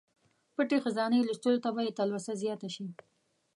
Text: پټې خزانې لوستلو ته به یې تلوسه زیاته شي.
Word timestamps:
پټې 0.55 0.77
خزانې 0.83 1.19
لوستلو 1.27 1.63
ته 1.63 1.69
به 1.75 1.81
یې 1.85 1.91
تلوسه 1.99 2.33
زیاته 2.41 2.67
شي. 2.75 2.85